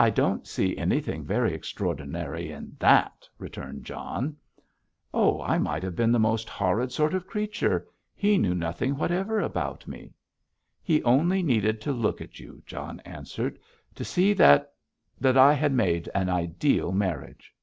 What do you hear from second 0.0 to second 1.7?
"I don't see anything very